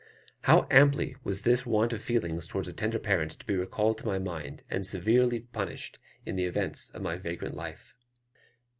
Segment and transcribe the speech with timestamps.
[0.45, 4.17] How amply has this want of feeling towards a tender parent been recalled to my
[4.17, 7.93] mind, and severely punished, in the events of my vagrant life!